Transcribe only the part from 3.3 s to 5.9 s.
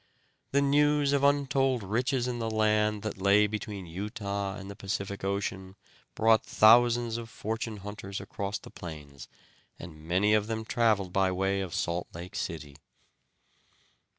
between Utah and the Pacific Ocean